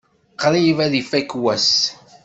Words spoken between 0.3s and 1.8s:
Qrib ad ifak wass.